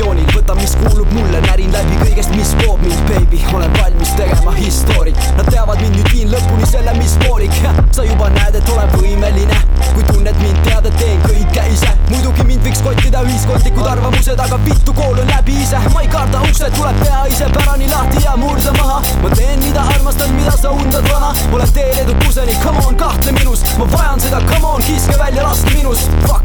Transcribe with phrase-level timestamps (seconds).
[0.00, 4.54] missioonil, võtan, mis kuulub mulle, närin läbi kõigest, mis loob mind, baby, olen valmis tegema
[4.56, 5.12] historii.
[5.36, 7.52] Nad teavad mind nüüd viin lõpuni selle, mis poolik,
[7.92, 9.58] sa juba näed, et olen võimeline,
[9.90, 11.92] kui tunned mind, tead, et teen kõike ise.
[12.08, 16.40] muidugi mind võiks kottida ühiskondlikud arvamused, aga vittu kool on läbi ise, ma ei karda,
[16.48, 19.02] uksed tuleb teha ise pärani lahti ja murda maha.
[19.22, 23.66] ma teen, mida armastan, mida sa undad vana, olen teel edukuseni, come on, kahtle minus,
[23.76, 26.39] ma vajan seda, come on, kiske välja, laske minust, fuck,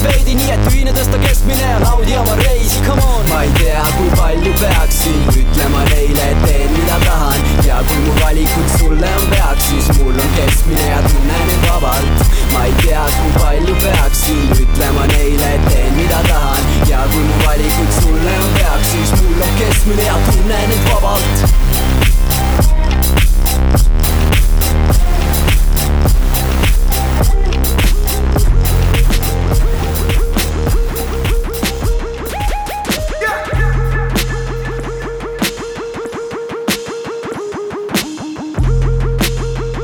[0.00, 3.24] juurde veidi, nii et ühine tõsta keskmine naudi oma reisi, come on.
[3.28, 8.14] ma ei tea, kui palju peaksin ütlema neile, et teen, mida tahan ja kui mu
[8.20, 12.24] valikud sulle on veaks, siis mul on keskmine ja tunnen end vabalt.
[12.54, 17.44] ma ei tea, kui palju peaksin ütlema neile, et teen, mida tahan ja kui mu
[17.44, 20.29] valikud sulle on veaks, siis mul on keskmine ja tunnen end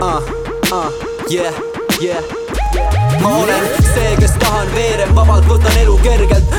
[0.06, 0.22] uh,
[0.72, 0.90] uh,
[1.30, 1.52] yeah,
[2.00, 2.22] yeah.
[3.22, 6.55] ma olen see, kes tahan veeren vabalt, võtan elu kergelt,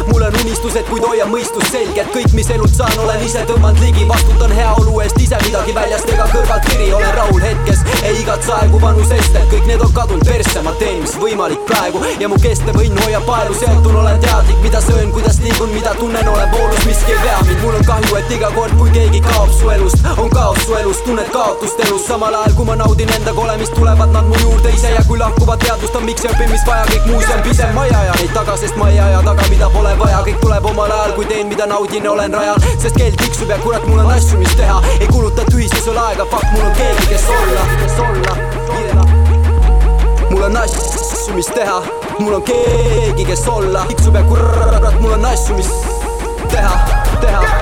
[0.67, 4.99] unistused, kuid hoian mõistust selgelt, kõik, mis elult saan, olen ise tõmmanud ligi, vastutan heaolu
[5.03, 9.45] eest ise midagi väljast ega kõrvalt kiri, olen rahul hetkes, ei igatse aegu vanus estel,
[9.51, 10.25] kõik need on kadunud.
[10.27, 12.01] Persse, ma teen, mis võimalik praegu.
[12.19, 16.27] Ja mu kestev õnn hoiab paelu seotuna, olen teadlik, mida söön, kuidas liigun, mida tunnen,
[16.27, 19.53] olen voolus, miski ei vea mind, mul on kahju, et iga kord, kui keegi kaob
[19.55, 23.45] su elust, on kaos su elus, tunned kaotust elus, samal ajal kui ma naudin endaga
[23.45, 24.91] olemist, tulevad nad mu juurde ise.
[24.97, 27.87] Ja kui lahkuvad, teadvustan, miks ja õpin, mis vaja, kõik muu see on pisem, ma
[27.87, 30.91] ei aja neid taga, sest ma ei aja taga, mida pole vaja, kõik tuleb omal
[30.91, 34.39] ajal, kui teen, mida naudin, olen rajal, sest kell tiksub ja kurat, mul on asju,
[34.41, 38.37] mis teha, ei kuluta tühistusel aega, fuck, mul on keegi, kes olla, kes olla.
[40.29, 41.77] Mul on asju, mis teha,
[42.19, 45.71] mul on keegi, kes olla, tiksub ja kurat, mul on asju, mis
[46.51, 46.75] teha,
[47.21, 47.56] teha,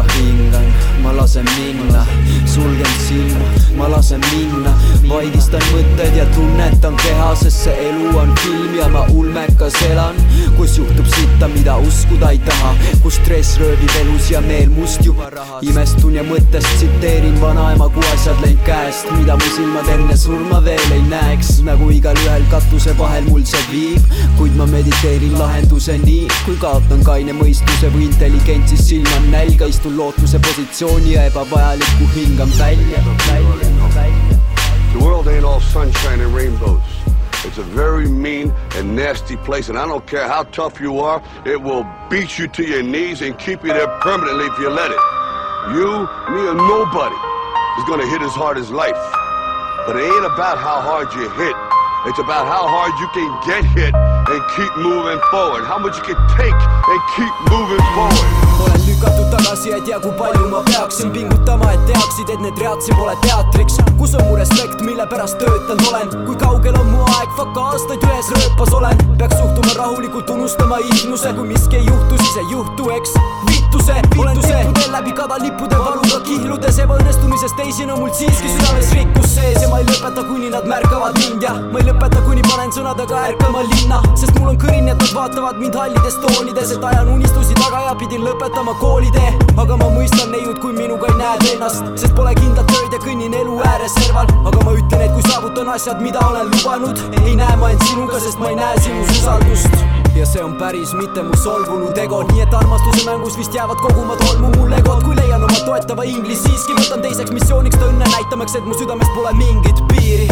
[0.00, 0.66] ma hingan,
[1.02, 2.04] ma lasen minna,
[2.46, 4.72] sulgen silma, ma lasen minna,
[5.08, 10.18] vaigistan mõtted ja tunnetan keha, sest see elu on film ja ma ulmekas elan,
[10.58, 12.74] kus juhtub sitta, mida uskuda ei taha,
[13.04, 15.64] kus stress röövib elus ja meel must juba rahas.
[15.64, 20.96] imestun ja mõttes tsiteerin vanaema, kui asjad läinud käest, mida mu silmad enne surma veel
[20.96, 26.58] ei näeks, nagu igalühel katuse vahel mul see viib, kuid ma mediteerin lahenduse nii, kui
[26.60, 30.89] kaotan kaine mõistuse või intelligentsi, silman nälga, istun lootuse positsiooni
[34.92, 36.82] The world ain't all sunshine and rainbows.
[37.44, 41.22] It's a very mean and nasty place, and I don't care how tough you are,
[41.46, 44.90] it will beat you to your knees and keep you there permanently if you let
[44.90, 45.00] it.
[45.74, 47.14] You, me, or nobody
[47.78, 49.00] is gonna hit as hard as life.
[49.86, 51.69] But it ain't about how hard you hit.
[52.06, 55.68] It's about how hard you can get hit and keep moving forward.
[55.68, 58.50] How much you can take and keep moving forward.
[58.60, 62.80] olen lükatud tagasi, ei tea, kui palju ma peaksin pingutama, et teaksid, et need read
[62.80, 63.76] siin pole teatriks.
[63.98, 68.04] kus on mu respekt, mille pärast töötanud olen, kui kaugel on mu aeg, fuck aastaid
[68.08, 68.96] ühes rööpas olen.
[69.18, 73.12] peaks suhtuma rahulikult, unustama ilmnuse, kui miski ei juhtu, siis ei juhtu, eks.
[73.50, 74.40] vittuse, olen
[74.90, 79.86] tippudel läbi kadalippude valuga kihludes, ebaõnnestumisest teisina mul siiski südames rikkus sees ja ma ei
[79.88, 84.36] lõpeta, kuni nad märkavad mind ja ma ei lõpeta, kuni panen sõnadega ärkama linna, sest
[84.38, 88.24] mul on kõrin, et nad vaatavad mind hallides toonides, et ajan unistusi taga ja pidin
[88.26, 92.70] lõpetama koolitee, aga ma mõistan neiud, kui minuga ei näe te ennast, sest pole kindlat
[92.70, 96.50] tööd ja kõnnin elu ääres serval, aga ma ütlen, et kui saavutan asjad, mida olen
[96.54, 99.80] lubanud, ei näe ma end sinuga, sest ma ei näe sinus usaldust.
[100.18, 104.18] Ja see on päris mitte mu solvunud ego, nii et armastuse mängus vist jäävad koguma
[104.20, 108.58] tolmu mul egod, kui leian oma toetava ingli, siiski võtan teiseks missiooniks ta õnne näitamaks,
[108.58, 110.28] et mu südames pole mingit piiri